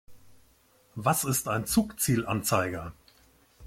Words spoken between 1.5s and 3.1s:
Zugzielanzeiger?